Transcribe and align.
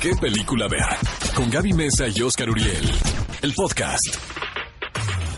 ¿Qué 0.00 0.14
película 0.20 0.68
ver? 0.68 0.84
Con 1.34 1.50
Gaby 1.50 1.72
Mesa 1.72 2.06
y 2.08 2.20
Oscar 2.20 2.50
Uriel. 2.50 2.90
El 3.42 3.54
podcast. 3.54 4.16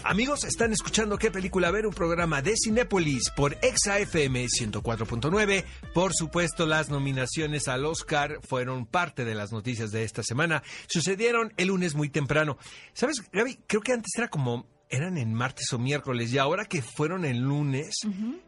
Amigos, 0.05 0.45
están 0.45 0.73
escuchando 0.73 1.17
qué 1.17 1.31
película 1.31 1.71
ver, 1.71 1.87
un 1.87 1.95
programa 1.95 2.43
de 2.43 2.55
Cinépolis 2.57 3.31
por 3.31 3.57
ExaFM 3.63 4.47
104.9. 4.47 5.65
Por 5.95 6.13
supuesto, 6.13 6.67
las 6.67 6.91
nominaciones 6.91 7.69
al 7.69 7.85
Oscar 7.85 8.41
fueron 8.43 8.87
parte 8.87 9.25
de 9.25 9.35
las 9.35 9.53
noticias 9.53 9.93
de 9.93 10.03
esta 10.03 10.23
semana. 10.23 10.63
Sucedieron 10.89 11.53
el 11.57 11.69
lunes 11.69 11.95
muy 11.95 12.09
temprano. 12.09 12.59
¿Sabes, 12.95 13.23
Gaby? 13.33 13.61
Creo 13.67 13.81
que 13.81 13.93
antes 13.93 14.13
era 14.17 14.29
como 14.29 14.67
eran 14.91 15.19
en 15.19 15.35
martes 15.35 15.73
o 15.73 15.79
miércoles 15.79 16.33
y 16.33 16.39
ahora 16.39 16.65
que 16.65 16.81
fueron 16.83 17.25
el 17.25 17.39
lunes 17.39 17.97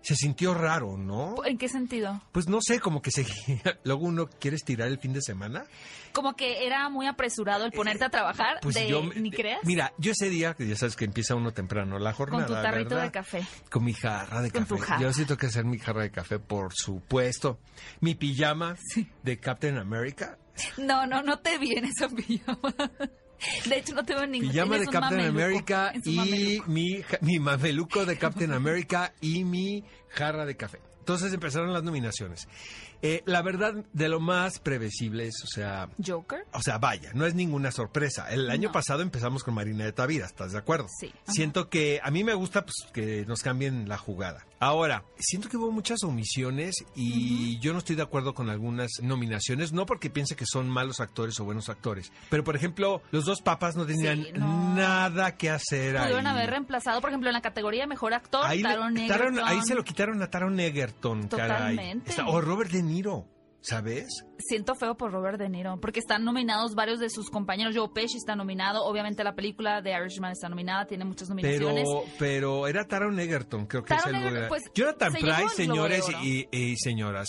se 0.01 0.17
sintió 0.17 0.55
raro, 0.55 0.97
¿no? 0.97 1.35
¿En 1.45 1.59
qué 1.59 1.69
sentido? 1.69 2.23
Pues 2.33 2.49
no 2.49 2.59
sé, 2.63 2.81
como 2.81 3.03
que 3.03 3.11
se 3.11 3.27
luego 3.85 4.07
uno 4.07 4.27
quiere 4.29 4.57
estirar 4.57 4.89
el 4.89 4.99
fin 4.99 5.13
de 5.13 5.21
semana. 5.23 5.65
Como 6.13 6.35
que 6.35 6.67
era 6.67 6.89
muy 6.89 7.07
apresurado 7.07 7.65
el 7.67 7.73
ponerte 7.73 8.05
a 8.05 8.11
trabajar, 8.11 8.59
Pues 8.63 8.75
de, 8.75 8.89
yo 8.89 9.03
ni 9.15 9.31
creas. 9.31 9.61
Mira, 9.65 9.93
yo 9.99 10.13
ese 10.13 10.29
día, 10.29 10.55
que 10.55 10.67
ya 10.67 10.75
sabes 10.77 10.97
que 10.97 11.05
empieza 11.05 11.35
uno 11.37 11.53
temprano 11.53 11.99
la 11.99 12.13
jornada, 12.13 12.47
con 12.47 12.57
tu 12.57 12.63
tarrito 12.63 12.91
¿verdad? 12.97 13.05
de 13.05 13.11
café. 13.13 13.43
Con 13.71 13.85
mi 13.85 13.93
jarra 13.93 14.43
de 14.43 14.51
Con 14.51 14.63
café. 14.63 14.75
tu 14.75 14.81
jarra. 14.81 15.01
Yo 15.03 15.13
sí 15.13 15.25
tengo 15.25 15.39
que 15.39 15.47
hacer 15.47 15.65
mi 15.65 15.79
jarra 15.79 16.03
de 16.03 16.11
café, 16.11 16.39
por 16.41 16.73
supuesto. 16.75 17.61
Mi 18.01 18.15
pijama 18.17 18.77
de 19.23 19.39
Captain 19.39 19.79
America. 19.79 20.37
No, 20.79 21.07
no, 21.07 21.23
no 21.23 21.39
te 21.39 21.59
vi 21.59 21.73
en 21.77 21.85
esa 21.85 22.09
pijama. 22.09 22.75
De 23.67 23.79
hecho, 23.79 23.95
no 23.95 24.05
te 24.05 24.15
veo 24.15 24.25
en 24.25 24.33
ningún 24.33 24.51
Pijama 24.51 24.79
de 24.79 24.87
Captain 24.87 25.35
mameluco, 25.35 25.75
America 25.75 25.93
y 26.05 26.61
mi, 26.67 27.03
mi 27.21 27.39
mameluco 27.39 28.05
de 28.05 28.19
Captain 28.19 28.53
America 28.53 29.13
y 29.21 29.45
mi 29.45 29.85
jarra 30.09 30.45
de 30.45 30.57
café. 30.57 30.81
Entonces 31.01 31.33
empezaron 31.33 31.73
las 31.73 31.83
nominaciones. 31.83 32.47
Eh, 33.03 33.23
la 33.27 33.43
verdad, 33.43 33.75
de 33.93 34.09
lo 34.09 34.21
más 34.21 34.59
previsible 34.59 35.27
es, 35.27 35.43
o 35.43 35.47
sea, 35.47 35.89
Joker. 36.07 36.45
o 36.53 36.61
sea, 36.63 36.79
vaya, 36.79 37.11
no 37.15 37.25
es 37.27 37.35
ninguna 37.35 37.71
sorpresa. 37.71 38.31
El 38.31 38.51
año 38.51 38.69
No. 38.69 38.73
pasado 38.73 39.03
empezamos 39.03 39.43
con 39.43 39.55
Marina 39.55 39.85
de 39.85 39.93
Tavira, 39.93 40.27
¿estás 40.27 40.53
de 40.53 40.59
acuerdo? 40.59 40.87
Sí. 41.01 41.13
Ajá. 41.25 41.33
Siento 41.33 41.69
que 41.71 42.01
a 42.03 42.11
mí 42.11 42.25
me 42.25 42.35
gusta 42.35 42.63
pues, 42.65 42.75
que 42.93 43.25
nos 43.27 43.43
cambien 43.43 43.89
la 43.89 43.97
jugada. 43.99 44.45
Ahora, 44.63 45.05
siento 45.19 45.49
que 45.49 45.57
hubo 45.57 45.71
muchas 45.73 46.03
omisiones 46.05 46.75
y 46.95 47.59
yo 47.61 47.73
no 47.73 47.79
estoy 47.79 47.97
de 47.97 48.03
acuerdo 48.03 48.35
con 48.35 48.51
algunas 48.51 48.91
nominaciones, 49.03 49.73
no 49.73 49.87
porque 49.87 50.11
piense 50.11 50.37
que 50.37 50.45
son 50.45 50.69
malos 50.69 51.01
actores 51.01 51.41
o 51.41 51.45
buenos 51.45 51.71
actores, 51.71 52.13
pero 52.29 52.45
por 52.45 52.57
ejemplo, 52.57 53.01
los 53.11 53.25
dos 53.25 53.41
papas 53.41 53.77
no 53.77 53.87
tenían 53.87 54.23
Sí, 54.25 54.33
no. 54.35 54.75
nada 54.75 55.39
que 55.39 55.49
hacer 55.49 55.97
Pudieron 55.97 56.27
ahí. 56.27 56.33
haber 56.37 56.51
reemplazado, 56.51 57.01
por 57.01 57.09
ejemplo, 57.09 57.31
en 57.31 57.35
la 57.35 57.41
categoría 57.41 57.87
mejor 57.87 58.13
actor, 58.13 58.45
Ahí, 58.45 58.59
le- 58.63 58.69
Taron 58.69 58.99
Egerton. 58.99 59.39
ahí 59.45 59.63
se 59.63 59.75
lo 59.75 59.83
quitaron 59.83 60.21
a 60.23 60.29
Taron 60.31 60.61
Egerton, 60.61 61.29
caray. 61.29 61.77
Totalmente. 61.77 62.11
Está- 62.11 62.27
o 62.29 62.41
Robert 62.43 62.71
De 62.71 62.83
Niro, 62.91 63.25
¿sabes? 63.61 64.25
Siento 64.39 64.75
feo 64.75 64.97
por 64.97 65.13
Robert 65.13 65.39
De 65.39 65.49
Niro, 65.49 65.79
porque 65.81 66.01
están 66.01 66.25
nominados 66.25 66.75
varios 66.75 66.99
de 66.99 67.11
sus 67.11 67.29
compañeros. 67.31 67.75
Joe 67.77 67.89
Pesci 67.95 68.17
está 68.17 68.35
nominado, 68.35 68.85
obviamente 68.85 69.23
la 69.23 69.35
película 69.35 69.83
de 69.83 69.93
Irishman 69.93 70.33
está 70.33 70.49
nominada, 70.49 70.87
tiene 70.87 71.05
muchas 71.05 71.29
nominaciones. 71.29 71.85
Pero, 71.87 72.05
pero 72.19 72.67
era 72.67 72.87
Taron 72.87 73.19
Egerton, 73.21 73.67
creo 73.67 73.83
que 73.83 73.95
Taron 73.95 74.03
es 74.03 74.07
el 74.07 74.15
Egerton, 74.15 74.35
lugar. 74.35 74.49
pues, 74.49 74.63
Jonathan 74.75 75.13
se 75.13 75.19
Price, 75.19 75.55
señores 75.57 76.09
Oro. 76.09 76.19
y, 76.23 76.49
y 76.51 76.77
señoras. 76.77 77.29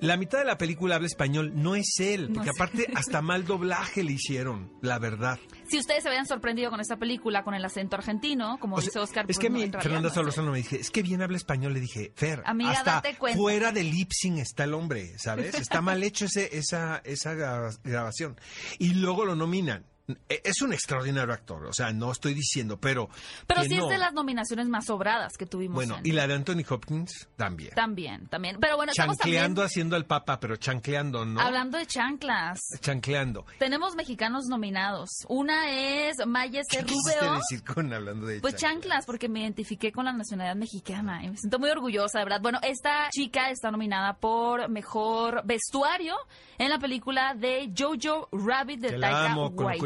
La 0.00 0.16
mitad 0.16 0.38
de 0.38 0.44
la 0.44 0.56
película 0.56 0.94
habla 0.96 1.06
español, 1.06 1.52
no 1.54 1.74
es 1.74 1.98
él, 1.98 2.30
porque 2.32 2.50
aparte 2.50 2.86
hasta 2.94 3.22
mal 3.22 3.44
doblaje 3.44 4.04
le 4.04 4.12
hicieron, 4.12 4.72
la 4.82 4.98
verdad. 4.98 5.38
Si 5.68 5.78
ustedes 5.78 6.02
se 6.02 6.08
habían 6.08 6.26
sorprendido 6.26 6.70
con 6.70 6.80
esta 6.80 6.96
película, 6.96 7.42
con 7.42 7.54
el 7.54 7.64
acento 7.64 7.96
argentino, 7.96 8.58
como 8.60 8.76
O 8.76 8.80
sea, 8.80 8.86
dice 8.86 8.98
Oscar, 9.00 9.24
es 9.28 9.38
pues, 9.38 9.50
que 9.50 9.50
no. 9.50 10.10
Solórzano 10.10 10.52
me 10.52 10.58
dije, 10.58 10.78
es 10.80 10.90
que 10.90 11.02
bien 11.02 11.22
habla 11.22 11.36
español, 11.36 11.72
le 11.72 11.80
dije, 11.80 12.12
Fer, 12.14 12.42
Amiga, 12.44 12.72
hasta 12.72 12.92
date 12.96 13.16
cuenta. 13.16 13.38
fuera 13.38 13.72
de 13.72 13.82
lip 13.82 14.10
sync 14.12 14.38
está 14.38 14.64
el 14.64 14.74
hombre, 14.74 15.18
¿sabes? 15.18 15.54
Está 15.72 15.80
mal 15.80 16.02
hecho 16.02 16.26
ese, 16.26 16.54
esa, 16.56 17.00
esa 17.04 17.34
gra- 17.34 17.78
grabación. 17.82 18.38
Y 18.78 18.94
luego 18.94 19.24
lo 19.24 19.34
nominan. 19.34 19.84
E- 20.28 20.40
Es 20.44 20.60
un 20.62 20.72
extraordinario 20.72 21.32
actor, 21.32 21.64
o 21.66 21.72
sea, 21.72 21.92
no 21.92 22.10
estoy 22.10 22.34
diciendo, 22.34 22.78
pero... 22.80 23.08
Pero 23.46 23.62
sí 23.62 23.76
no. 23.76 23.84
es 23.84 23.90
de 23.90 23.98
las 23.98 24.12
nominaciones 24.12 24.66
más 24.68 24.86
sobradas 24.86 25.32
que 25.38 25.46
tuvimos. 25.46 25.76
Bueno, 25.76 25.98
en- 25.98 26.06
y 26.06 26.12
la 26.12 26.26
de 26.26 26.34
Anthony 26.34 26.64
Hopkins 26.68 27.28
también. 27.36 27.70
También, 27.74 28.26
también. 28.26 28.56
Pero 28.60 28.76
bueno, 28.76 28.92
también 28.94 29.16
Chancleando 29.16 29.62
haciendo 29.62 29.94
al 29.96 30.04
Papa, 30.06 30.40
pero 30.40 30.56
chancleando, 30.56 31.24
¿no? 31.24 31.40
hablando 31.40 31.78
de 31.78 31.86
chanclas. 31.86 32.58
Chancleando. 32.80 33.46
Tenemos 33.58 33.94
mexicanos 33.94 34.46
nominados. 34.46 35.08
Una 35.28 35.70
es 35.70 36.16
Maya 36.26 36.62
¿Qué 36.68 36.78
C. 36.78 36.82
Rubeo. 36.82 37.34
decir 37.36 37.62
con 37.64 37.92
hablando 37.92 38.26
de 38.26 38.40
Pues 38.40 38.56
chanclas, 38.56 39.06
porque 39.06 39.28
me 39.28 39.40
identifiqué 39.42 39.92
con 39.92 40.04
la 40.04 40.12
nacionalidad 40.12 40.56
mexicana 40.56 41.24
y 41.24 41.30
me 41.30 41.36
siento 41.36 41.58
muy 41.60 41.70
orgullosa, 41.70 42.18
de 42.18 42.24
verdad. 42.24 42.40
Bueno, 42.40 42.58
esta 42.62 43.08
chica 43.10 43.50
está 43.50 43.70
nominada 43.70 44.14
por 44.14 44.68
mejor 44.68 45.42
vestuario 45.44 46.16
en 46.58 46.70
la 46.70 46.78
película 46.78 47.34
de 47.34 47.72
Jojo 47.76 48.28
Rabbit 48.32 48.80
de 48.80 48.98
Taika 48.98 49.28
la 49.28 49.34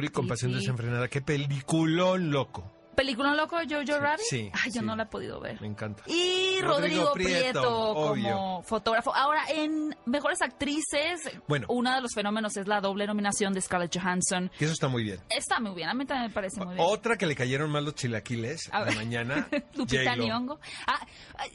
compasión 0.08 0.50
Waititi. 0.52 0.66
desenfrenada. 0.66 1.08
Qué 1.08 1.20
peliculón, 1.20 2.30
loco. 2.30 2.75
¿Película 2.96 3.34
loco 3.34 3.58
de 3.58 3.66
Jojo 3.68 4.00
Rabbit? 4.00 4.24
sí, 4.28 4.50
Ay, 4.52 4.70
yo 4.72 4.80
sí. 4.80 4.86
no 4.86 4.96
la 4.96 5.04
he 5.04 5.06
podido 5.06 5.38
ver. 5.40 5.60
Me 5.60 5.66
encanta. 5.66 6.02
Y 6.06 6.58
Rodrigo 6.62 7.06
Rodrigo, 7.06 7.12
Prieto, 7.12 7.34
Prieto, 7.52 7.94
como 7.94 8.62
fotógrafo. 8.62 9.14
Ahora, 9.14 9.42
en 9.50 9.94
Mejores 10.06 10.40
Actrices, 10.42 11.30
Bueno. 11.46 11.66
uno 11.70 11.94
de 11.94 12.00
los 12.00 12.12
fenómenos 12.14 12.56
es 12.56 12.66
la 12.66 12.80
doble 12.80 13.06
nominación 13.06 13.52
de 13.52 13.60
Scarlett 13.60 13.96
Johansson. 13.98 14.50
Que 14.58 14.64
eso 14.64 14.72
está 14.74 14.88
muy 14.88 15.04
bien. 15.04 15.20
Está 15.30 15.60
muy 15.60 15.74
bien, 15.74 15.88
a 15.88 15.94
mí 15.94 16.04
también 16.06 16.28
me 16.28 16.34
parece 16.34 16.58
muy 16.64 16.74
bien. 16.74 16.86
Otra 16.88 17.16
que 17.16 17.26
le 17.26 17.34
cayeron 17.36 17.70
mal 17.70 17.84
los 17.84 17.94
chilaquiles 17.94 18.68
A 18.72 18.80
de 18.80 18.84
ver. 18.86 18.94
mañana. 18.96 19.46
Lupita. 19.74 20.16
Nyong'o. 20.16 20.58
Ah, 20.86 21.06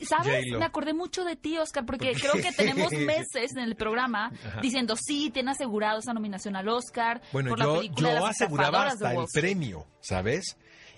¿sabes? 0.07 0.45
Me 0.57 0.65
acordé 0.65 0.93
mucho 0.93 1.23
de 1.23 1.35
ti, 1.35 1.57
Oscar, 1.57 1.85
porque 1.85 2.11
¿Por 2.11 2.21
creo 2.21 2.33
que 2.33 2.51
tenemos 2.51 2.91
meses 2.93 3.51
en 3.55 3.63
el 3.63 3.75
programa 3.75 4.31
Ajá. 4.45 4.61
diciendo, 4.61 4.95
sí, 4.95 5.31
tiene 5.31 5.51
asegurado 5.51 5.99
esa 5.99 6.13
nominación 6.13 6.55
al 6.55 6.69
Oscar 6.69 7.21
Bueno, 7.31 7.49
por 7.49 7.59
la 7.59 7.65
yo, 7.65 7.75
película 7.77 8.09
de 8.09 8.15
yo 8.15 8.21
las 8.21 8.29
aseguraba 8.35 8.85
hasta 8.87 9.09
de 9.09 9.15
el 9.17 9.25
premio, 9.33 9.85
¿sabes? 10.01 10.57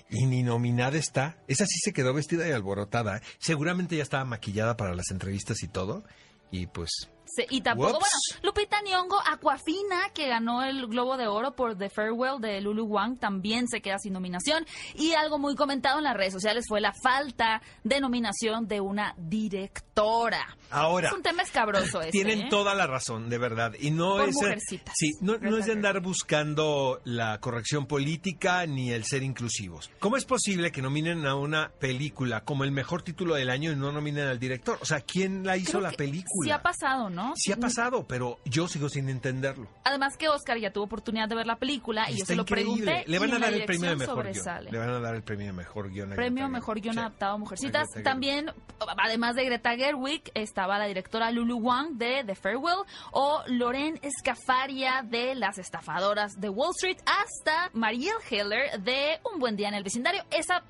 Y 0.09 0.25
ni 0.25 0.43
nominada 0.43 0.97
está. 0.97 1.37
Esa 1.47 1.65
sí 1.65 1.79
se 1.81 1.93
quedó 1.93 2.13
vestida 2.13 2.47
y 2.47 2.51
alborotada. 2.51 3.21
Seguramente 3.39 3.97
ya 3.97 4.03
estaba 4.03 4.25
maquillada 4.25 4.77
para 4.77 4.95
las 4.95 5.11
entrevistas 5.11 5.63
y 5.63 5.67
todo. 5.67 6.03
Y 6.51 6.67
pues, 6.67 7.09
Y 7.49 7.61
tampoco, 7.61 7.93
Whoops. 7.93 8.05
bueno, 8.31 8.41
Lupita 8.43 8.81
Nyong'o, 8.81 9.19
Aquafina, 9.25 10.09
que 10.13 10.27
ganó 10.27 10.63
el 10.63 10.87
Globo 10.87 11.17
de 11.17 11.27
Oro 11.27 11.55
por 11.55 11.77
The 11.77 11.89
Farewell 11.89 12.39
de 12.39 12.61
Lulu 12.61 12.85
Wang, 12.85 13.17
también 13.17 13.67
se 13.67 13.81
queda 13.81 13.97
sin 13.99 14.13
nominación. 14.13 14.65
Y 14.95 15.13
algo 15.13 15.39
muy 15.39 15.55
comentado 15.55 15.97
en 15.97 16.03
las 16.03 16.15
redes 16.15 16.33
sociales 16.33 16.65
fue 16.67 16.81
la 16.81 16.93
falta 16.93 17.61
de 17.83 17.99
nominación 17.99 18.67
de 18.67 18.81
una 18.81 19.15
directora. 19.17 20.57
ahora. 20.69 21.07
Es 21.09 21.13
un 21.13 21.21
tema 21.23 21.43
escabroso 21.43 22.01
ese, 22.01 22.11
Tienen 22.11 22.41
¿eh? 22.41 22.47
toda 22.49 22.75
la 22.75 22.87
razón, 22.87 23.29
de 23.29 23.37
verdad. 23.37 23.73
Y 23.79 23.91
no 23.91 24.17
Por 24.17 24.29
es. 24.29 24.35
mujercitas. 24.35 24.93
Sí, 24.97 25.11
no, 25.21 25.37
no 25.37 25.57
es 25.57 25.65
de 25.65 25.73
andar 25.73 26.01
buscando 26.01 26.99
la 27.03 27.39
corrección 27.39 27.85
política 27.85 28.65
ni 28.65 28.91
el 28.91 29.05
ser 29.05 29.23
inclusivos. 29.23 29.89
¿Cómo 29.99 30.17
es 30.17 30.25
posible 30.25 30.71
que 30.71 30.81
nominen 30.81 31.25
a 31.25 31.35
una 31.35 31.71
película 31.79 32.41
como 32.43 32.63
el 32.63 32.71
mejor 32.71 33.01
título 33.03 33.35
del 33.35 33.49
año 33.49 33.71
y 33.71 33.75
no 33.75 33.91
nominen 33.91 34.27
al 34.27 34.39
director? 34.39 34.77
O 34.81 34.85
sea, 34.85 35.01
¿quién 35.01 35.45
la 35.45 35.57
hizo 35.57 35.71
Creo 35.79 35.81
la 35.81 35.91
película? 35.91 36.45
Sí 36.45 36.51
ha 36.51 36.61
pasado, 36.61 37.09
¿no? 37.13 37.33
Sí 37.35 37.51
ha 37.51 37.57
pasado, 37.57 38.05
pero 38.07 38.39
yo 38.45 38.67
sigo 38.67 38.89
sin 38.89 39.09
entenderlo. 39.09 39.67
Además 39.83 40.17
que 40.17 40.27
Oscar 40.29 40.57
ya 40.57 40.71
tuvo 40.71 40.85
oportunidad 40.85 41.29
de 41.29 41.35
ver 41.35 41.45
la 41.47 41.57
película 41.57 42.09
y 42.09 42.17
yo 42.17 42.25
se 42.25 42.35
lo 42.35 42.41
increíble. 42.43 42.83
pregunté. 42.85 43.11
Le 43.11 43.19
van 43.19 43.33
a 43.33 43.39
dar 43.39 43.53
el 43.53 43.65
premio 43.65 43.89
de 43.89 43.95
mejor 43.95 44.31
guion. 44.31 44.65
Le 44.71 44.77
van 44.77 44.89
a 44.89 44.99
dar 44.99 45.15
el 45.15 45.23
premio 45.23 45.47
de 45.47 45.53
mejor 45.53 45.89
guion. 45.89 46.11
a 46.13 46.15
Premio 46.15 46.43
Greta 46.43 46.49
Mejor 46.49 46.75
Gerwig. 46.75 46.83
Guión 46.83 46.93
Sí. 46.95 46.99
Adaptado 46.99 47.33
a 47.33 47.37
Mujercitas. 47.37 47.87
A. 47.95 48.03
También, 48.03 48.51
además 48.97 49.35
de 49.35 49.45
Greta 49.45 49.75
Gerwig, 49.75 50.23
estaba 50.33 50.77
la 50.77 50.85
directora 50.85 51.31
Lulu 51.31 51.57
Wang 51.57 51.97
de 51.97 52.23
The 52.25 52.35
Farewell 52.35 52.83
o 53.11 53.43
Loren 53.47 53.99
Escafaria 54.01 55.03
de 55.03 55.35
Las 55.35 55.57
Estafadoras 55.57 56.39
de 56.39 56.49
Wall 56.49 56.71
Street 56.75 56.97
hasta 57.05 57.69
Marielle 57.73 58.13
Heller 58.29 58.81
de 58.81 59.19
Un 59.31 59.39
Buen 59.39 59.55
Día 59.55 59.67
en 59.69 59.75
el 59.75 59.83
Vecindario. 59.83 60.23
Esa 60.31 60.63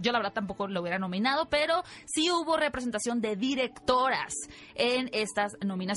yo 0.00 0.12
la 0.12 0.18
verdad 0.18 0.32
tampoco 0.32 0.66
lo 0.68 0.80
hubiera 0.80 0.98
nominado, 0.98 1.48
pero 1.48 1.82
sí 2.06 2.30
hubo 2.30 2.56
representación 2.56 3.20
de 3.20 3.36
directoras 3.36 4.32
en 4.74 5.08
estas 5.12 5.52
nominaciones, 5.60 5.89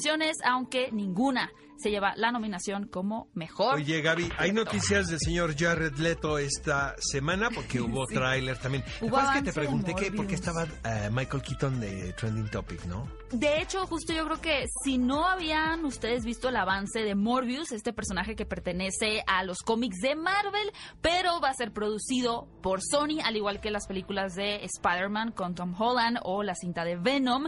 aunque 0.43 0.91
ninguna 0.91 1.51
se 1.77 1.89
lleva 1.89 2.13
la 2.15 2.31
nominación 2.31 2.87
como 2.87 3.29
mejor. 3.33 3.75
Oye, 3.75 4.01
Gaby, 4.01 4.31
hay 4.37 4.51
noticias 4.51 5.07
del 5.07 5.19
señor 5.19 5.55
Jared 5.57 5.95
Leto 5.95 6.37
esta 6.37 6.95
semana 6.99 7.49
porque 7.49 7.81
hubo 7.81 8.05
tráiler 8.07 8.57
también. 8.57 8.83
¿Te 8.99 9.05
Hubo 9.05 9.17
que 9.33 9.41
te 9.41 9.53
pregunté 9.53 9.93
que 9.95 10.11
por 10.11 10.27
qué 10.27 10.35
estaba 10.35 10.63
eh, 10.63 11.09
Michael 11.11 11.43
Keaton 11.43 11.79
de 11.79 12.13
Trending 12.13 12.49
Topic, 12.49 12.85
no? 12.85 13.07
De 13.31 13.61
hecho, 13.61 13.85
justo 13.87 14.13
yo 14.13 14.25
creo 14.25 14.41
que 14.41 14.65
si 14.83 14.97
no 14.97 15.27
habían 15.27 15.85
ustedes 15.85 16.23
visto 16.23 16.49
el 16.49 16.55
avance 16.55 16.99
de 16.99 17.15
Morbius, 17.15 17.71
este 17.71 17.91
personaje 17.91 18.35
que 18.35 18.45
pertenece 18.45 19.23
a 19.27 19.43
los 19.43 19.59
cómics 19.59 19.99
de 20.01 20.15
Marvel, 20.15 20.71
pero 21.01 21.39
va 21.41 21.49
a 21.49 21.53
ser 21.53 21.71
producido 21.71 22.47
por 22.61 22.81
Sony, 22.81 23.19
al 23.23 23.35
igual 23.35 23.59
que 23.59 23.71
las 23.71 23.87
películas 23.87 24.35
de 24.35 24.63
Spider-Man 24.63 25.31
con 25.31 25.55
Tom 25.55 25.73
Holland 25.79 26.19
o 26.23 26.43
la 26.43 26.55
cinta 26.55 26.85
de 26.85 26.95
Venom, 26.95 27.47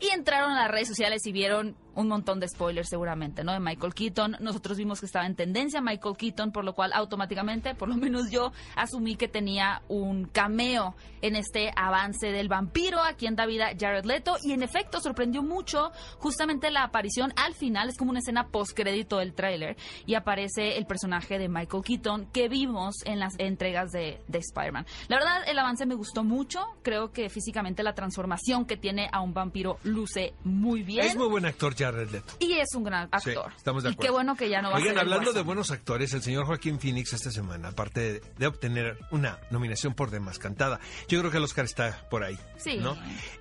y 0.00 0.08
entraron 0.14 0.52
a 0.52 0.62
las 0.62 0.70
redes 0.70 0.88
sociales 0.88 1.26
y 1.26 1.32
vieron 1.32 1.76
un 1.94 2.08
montón 2.08 2.40
de 2.40 2.48
spoilers 2.48 2.88
seguramente, 2.88 3.42
¿no? 3.42 3.52
De 3.52 3.60
Michael 3.66 3.94
Keaton. 3.94 4.36
Nosotros 4.38 4.78
vimos 4.78 5.00
que 5.00 5.06
estaba 5.06 5.26
en 5.26 5.34
tendencia 5.34 5.80
Michael 5.80 6.16
Keaton, 6.16 6.52
por 6.52 6.64
lo 6.64 6.74
cual 6.74 6.92
automáticamente, 6.92 7.74
por 7.74 7.88
lo 7.88 7.96
menos 7.96 8.30
yo, 8.30 8.52
asumí 8.76 9.16
que 9.16 9.26
tenía 9.26 9.82
un 9.88 10.26
cameo 10.26 10.94
en 11.20 11.34
este 11.34 11.72
avance 11.74 12.28
del 12.28 12.48
vampiro 12.48 13.02
a 13.02 13.14
quien 13.14 13.34
da 13.34 13.46
vida 13.46 13.70
Jared 13.78 14.04
Leto. 14.04 14.36
Y 14.42 14.52
en 14.52 14.62
efecto, 14.62 15.00
sorprendió 15.00 15.42
mucho 15.42 15.90
justamente 16.18 16.70
la 16.70 16.84
aparición 16.84 17.32
al 17.36 17.54
final, 17.54 17.88
es 17.88 17.96
como 17.96 18.10
una 18.10 18.20
escena 18.20 18.48
post-crédito 18.48 19.18
del 19.18 19.34
tráiler, 19.34 19.76
y 20.06 20.14
aparece 20.14 20.76
el 20.78 20.86
personaje 20.86 21.38
de 21.38 21.48
Michael 21.48 21.82
Keaton 21.82 22.26
que 22.32 22.48
vimos 22.48 22.94
en 23.04 23.18
las 23.18 23.34
entregas 23.38 23.90
de, 23.90 24.22
de 24.28 24.38
Spider-Man. 24.38 24.86
La 25.08 25.16
verdad, 25.16 25.42
el 25.48 25.58
avance 25.58 25.86
me 25.86 25.96
gustó 25.96 26.22
mucho. 26.22 26.60
Creo 26.82 27.10
que 27.10 27.28
físicamente 27.28 27.82
la 27.82 27.94
transformación 27.94 28.64
que 28.64 28.76
tiene 28.76 29.08
a 29.12 29.20
un 29.20 29.34
vampiro 29.34 29.78
luce 29.82 30.34
muy 30.44 30.82
bien. 30.82 31.04
Es 31.04 31.16
muy 31.16 31.28
buen 31.28 31.46
actor 31.46 31.74
Jared 31.74 32.10
Leto. 32.10 32.34
Y 32.38 32.52
es 32.54 32.68
un 32.74 32.84
gran 32.84 33.08
actor. 33.10 33.52
Estamos 33.56 33.82
de 33.82 33.90
Y 33.90 33.92
acuerdo. 33.92 34.06
qué 34.08 34.10
bueno 34.12 34.36
que 34.36 34.48
ya 34.48 34.62
no 34.62 34.70
va 34.70 34.76
Oigan, 34.76 34.90
a 34.90 35.00
ser 35.00 35.00
hablando 35.00 35.32
de 35.32 35.42
buenos 35.42 35.70
actores, 35.70 36.12
el 36.14 36.22
señor 36.22 36.46
Joaquín 36.46 36.78
Phoenix 36.80 37.12
esta 37.12 37.30
semana, 37.30 37.68
aparte 37.68 38.00
de, 38.00 38.22
de 38.38 38.46
obtener 38.46 38.98
una 39.10 39.38
nominación 39.50 39.94
por 39.94 40.10
demás 40.10 40.38
cantada, 40.38 40.80
yo 41.08 41.18
creo 41.20 41.30
que 41.30 41.36
el 41.38 41.44
Oscar 41.44 41.64
está 41.64 42.06
por 42.10 42.22
ahí. 42.24 42.38
Sí. 42.56 42.78
¿no? 42.78 42.96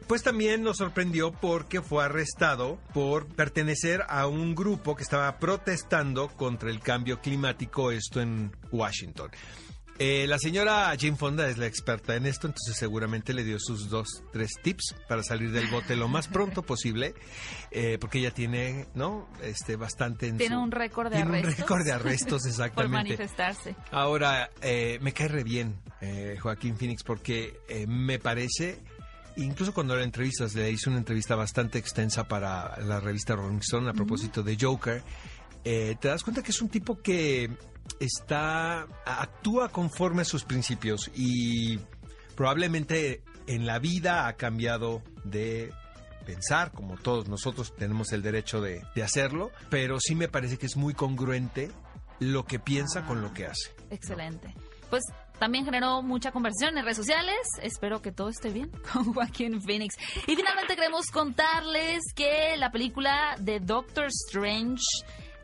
Pues 0.08 0.24
también 0.24 0.64
nos 0.64 0.78
sorprendió 0.78 1.32
porque 1.32 1.82
fue 1.82 2.04
arrestado 2.06 2.80
por 2.94 3.28
pertenecer 3.28 4.04
a 4.08 4.28
un 4.28 4.56
grupo 4.56 4.96
que 4.96 5.04
estaba 5.04 5.38
protestando 5.38 6.28
contra 6.30 6.70
el 6.70 6.80
cambio 6.80 7.20
climático, 7.22 7.92
esto 7.92 8.22
en 8.22 8.52
Washington. 8.72 9.30
Eh, 9.98 10.26
la 10.28 10.38
señora 10.40 10.94
Jane 11.00 11.16
Fonda 11.16 11.48
es 11.48 11.58
la 11.58 11.68
experta 11.68 12.16
en 12.18 12.26
esto, 12.26 12.48
entonces 12.48 12.76
seguramente 12.76 13.34
le 13.34 13.46
dio 13.46 13.58
sus 13.60 13.90
dos, 13.90 14.24
tres 14.34 14.52
tips 14.62 14.94
para 15.08 15.24
salir 15.24 15.52
del 15.52 15.68
bote 15.68 15.96
lo 15.96 16.10
más 16.10 16.28
pronto 16.28 16.62
posible, 16.66 17.14
eh, 17.72 17.98
porque 18.00 18.20
ella 18.20 18.32
tiene, 18.32 18.88
¿no? 18.94 19.30
Este, 19.42 19.78
bastante 19.78 20.28
en 20.28 20.38
Tiene 20.38 20.56
su- 20.56 20.62
un 20.62 20.72
récord 20.72 21.10
de 21.10 21.16
tiene 21.16 21.30
un 21.32 21.36
arrestos. 21.38 21.60
récord 21.60 21.86
de 21.86 21.92
arrestos, 21.94 22.42
Por 22.44 22.50
exactamente. 22.52 22.94
manifestarse. 22.98 23.76
Ahora, 23.92 24.50
eh, 24.62 25.00
me 25.02 25.14
cae 25.14 25.30
re 25.30 25.44
bien 25.46 25.78
eh, 26.02 26.38
Joaquín 26.42 26.76
Phoenix 26.78 27.02
porque 27.04 27.62
eh, 27.70 27.88
me 27.88 28.20
parece, 28.20 28.80
incluso 29.38 29.74
cuando 29.74 29.96
la 29.96 30.04
entrevistas, 30.04 30.54
le 30.56 30.70
hice 30.72 30.90
una 30.90 31.00
entrevista 31.00 31.36
bastante 31.36 31.78
extensa 31.80 32.28
para 32.28 32.78
la 32.82 33.00
revista 33.00 33.34
Rolling 33.38 33.60
Stone 33.60 33.90
a 33.90 33.94
propósito 33.94 34.44
de 34.44 34.58
Joker, 34.60 35.02
eh, 35.64 35.96
te 36.02 36.10
das 36.10 36.22
cuenta 36.22 36.44
que 36.44 36.52
es 36.52 36.62
un 36.62 36.68
tipo 36.68 37.02
que 37.02 37.50
está, 38.00 38.88
actúa 39.06 39.70
conforme 39.70 40.24
a 40.24 40.26
sus 40.26 40.44
principios 40.44 41.12
y 41.16 41.80
probablemente 42.36 43.22
en 43.48 43.66
la 43.66 43.80
vida 43.80 44.28
ha 44.28 44.34
cambiado 44.34 45.02
de 45.24 45.72
pensar, 46.26 46.72
como 46.72 46.98
todos 46.98 47.28
nosotros 47.28 47.76
tenemos 47.76 48.12
el 48.12 48.22
derecho 48.22 48.60
de, 48.62 48.84
de 48.96 49.04
hacerlo, 49.04 49.52
pero 49.70 50.00
sí 50.00 50.16
me 50.16 50.28
parece 50.28 50.58
que 50.58 50.66
es 50.66 50.76
muy 50.76 50.94
congruente 50.94 51.72
lo 52.20 52.46
que 52.46 52.60
piensa 52.60 53.06
con 53.06 53.22
lo 53.22 53.34
que 53.34 53.46
hace. 53.46 53.72
Excelente. 53.92 54.54
Pues 54.90 55.04
también 55.40 55.66
generó 55.66 56.02
mucha 56.02 56.32
conversación 56.32 56.78
en 56.78 56.84
redes 56.84 56.98
sociales. 56.98 57.38
Espero 57.62 58.02
que 58.02 58.12
todo 58.12 58.30
esté 58.30 58.50
bien 58.50 58.72
con 58.94 59.14
Joaquín 59.14 59.62
Phoenix. 59.62 59.96
Y 60.28 60.36
finalmente 60.36 60.76
queremos 60.76 61.08
contarles 61.08 62.02
que 62.16 62.56
la 62.58 62.72
película 62.72 63.36
de 63.40 63.60
Doctor 63.60 64.08
Strange 64.08 64.84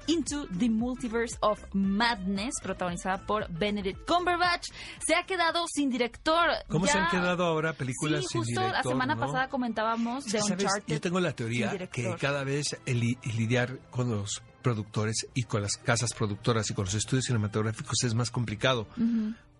Into 0.07 0.47
the 0.47 0.69
Multiverse 0.69 1.37
of 1.41 1.59
Madness, 1.73 2.55
protagonizada 2.61 3.25
por 3.25 3.47
Benedict 3.51 4.05
Cumberbatch, 4.07 4.69
se 5.05 5.15
ha 5.15 5.25
quedado 5.25 5.65
sin 5.67 5.89
director. 5.89 6.49
¿Cómo 6.67 6.87
se 6.87 6.97
han 6.97 7.09
quedado 7.09 7.45
ahora 7.45 7.73
películas 7.73 8.21
Sí, 8.21 8.27
sin 8.29 8.41
justo 8.43 8.61
la 8.67 8.83
semana 8.83 9.15
no? 9.15 9.21
pasada 9.21 9.47
comentábamos 9.49 10.25
de 10.25 10.39
¿sabes? 10.39 10.51
Uncharted. 10.63 10.93
Yo 10.95 11.01
tengo 11.01 11.19
la 11.19 11.33
teoría 11.33 11.87
que 11.87 12.15
cada 12.19 12.43
vez 12.43 12.77
el, 12.85 12.99
li- 12.99 13.17
el 13.23 13.35
lidiar 13.35 13.77
con 13.89 14.09
los 14.09 14.41
productores 14.61 15.27
y 15.33 15.43
con 15.43 15.61
las 15.61 15.77
casas 15.77 16.11
productoras 16.13 16.69
y 16.69 16.73
con 16.73 16.85
los 16.85 16.93
estudios 16.93 17.25
cinematográficos 17.25 18.03
es 18.03 18.13
más 18.13 18.29
complicado. 18.31 18.87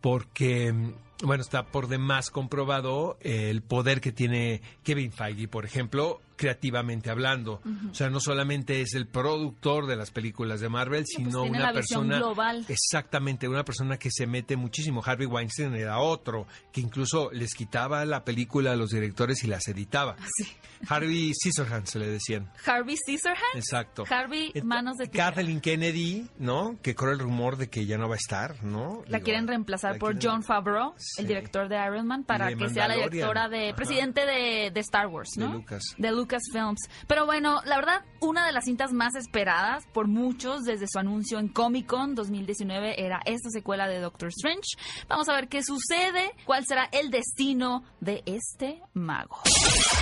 Porque, 0.02 0.72
mm, 0.74 0.94
bueno, 1.24 1.42
está 1.42 1.66
por 1.68 1.88
demás 1.88 2.30
comprobado 2.32 3.18
el 3.22 3.62
poder 3.62 4.02
que 4.02 4.12
tiene 4.12 4.62
Kevin 4.84 5.12
Feige, 5.12 5.48
por 5.48 5.66
ejemplo, 5.66 6.20
creativamente 6.36 7.10
hablando. 7.12 7.62
O 7.92 7.94
sea, 7.94 8.10
no 8.10 8.20
solamente 8.20 8.82
es 8.82 8.94
el 8.96 9.08
productor 9.08 9.86
de 9.86 9.96
las 9.96 10.10
películas 10.12 10.60
de 10.60 10.70
Marvel, 10.70 11.04
pues 11.04 11.14
sino 11.16 11.44
una 11.44 11.72
persona 11.72 12.18
global. 12.18 12.66
Exactamente, 12.68 13.48
una 13.48 13.64
persona 13.64 13.98
que 13.98 14.10
se 14.12 14.26
mete 14.26 14.56
muchísimo. 14.56 15.04
Harvey 15.06 15.28
Weinstein 15.28 15.76
era 15.76 16.00
otro, 16.00 16.48
que 16.72 16.82
incluso 16.82 17.30
les 17.32 17.54
quitaba 17.54 18.04
la 18.06 18.24
película 18.26 18.72
a 18.72 18.76
los 18.76 18.90
directores 18.90 19.44
y 19.44 19.48
las 19.48 19.68
editaba. 19.68 20.16
Sí. 20.38 20.48
Harvey 20.90 21.32
Scissorhands 21.36 21.92
se 21.92 22.00
le 22.00 22.08
decían. 22.08 22.50
Harvey 22.66 22.98
Scissorhands. 22.98 23.54
Exacto. 23.54 24.04
Harvey 24.10 24.52
Manos 24.64 24.98
de. 24.98 25.12
Kathleen 25.12 25.62
Kennedy, 25.62 26.28
¿no? 26.40 26.76
Que 26.82 26.96
corre 26.96 27.12
el 27.14 27.20
rumor 27.20 27.58
de 27.58 27.70
que 27.70 27.86
ya 27.86 28.00
no 28.00 28.10
va 28.10 28.16
a 28.16 28.18
estar, 28.18 28.64
¿no? 28.64 29.04
La 29.08 29.20
Digo, 29.20 29.26
quieren 29.26 29.48
reemplazar 29.48 29.94
la 29.94 30.00
por 30.00 30.14
quieren- 30.18 30.32
John 30.38 30.44
Favreau, 30.44 30.96
Sí. 31.16 31.22
el 31.22 31.28
director 31.28 31.68
de 31.70 31.76
Iron 31.86 32.08
Man, 32.08 32.24
para 32.24 32.48
de 32.48 32.58
que 32.58 32.70
sea 32.70 32.88
la 32.88 32.96
directora 32.96 33.50
de 33.50 33.68
Ajá. 33.70 33.76
presidente 33.76 34.26
de, 34.26 34.72
de 34.72 34.80
Star 34.82 35.08
Wars, 35.08 35.32
De 35.36 35.46
¿no? 35.46 35.54
Lucas. 35.54 35.84
De 35.98 36.12
Lucasfilms. 36.12 36.80
Pero 37.08 37.26
bueno, 37.26 37.62
la 37.66 37.76
verdad, 37.78 38.04
una 38.20 38.46
de 38.46 38.52
las 38.52 38.66
cintas 38.66 38.92
más 38.94 39.16
esperadas 39.16 39.86
por 39.94 40.08
muchos 40.08 40.64
desde 40.64 40.86
su 40.88 41.00
anuncio 41.00 41.40
en 41.40 41.48
Comic 41.48 41.88
Con 41.88 42.16
2019 42.16 43.04
era 43.04 43.22
esta 43.26 43.50
secuela 43.50 43.88
de 43.88 44.00
Doctor 44.00 44.30
Strange. 44.30 44.70
Vamos 45.08 45.28
a 45.30 45.34
ver 45.34 45.48
qué 45.48 45.62
sucede, 45.64 46.32
cuál 46.46 46.66
será 46.66 46.88
el 46.92 47.10
destino 47.12 47.84
de 48.00 48.24
este 48.26 48.82
mago. 48.94 49.42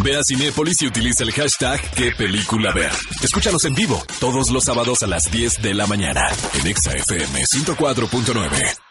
Ve 0.04 0.16
a 0.18 0.22
Cinépolis 0.24 0.82
y 0.82 0.88
utiliza 0.88 1.24
el 1.24 1.32
hashtag 1.32 1.80
qué 1.96 2.12
película 2.12 2.72
ver. 2.74 2.92
Escúchanos 3.24 3.66
en 3.66 3.76
vivo 3.76 4.02
todos 4.20 4.50
los 4.50 4.64
sábados 4.64 5.04
a 5.04 5.08
las 5.08 5.30
10 5.32 5.62
de 5.62 5.74
la 5.74 5.88
mañana 5.88 6.22
en 6.60 6.68
Exa 6.68 6.92
FM 6.94 7.44
104.9. 7.44 8.89